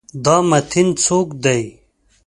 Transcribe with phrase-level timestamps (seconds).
[0.25, 1.61] دا متین څوک دی؟